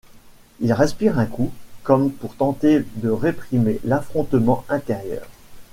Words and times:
Il 0.61 0.73
respire 0.73 1.19
un 1.19 1.27
coup, 1.27 1.51
comme 1.83 2.11
pour 2.11 2.33
tenter 2.33 2.83
de 2.95 3.09
réprimer 3.11 3.79
l’affrontement 3.83 4.65
intérieur. 4.67 5.27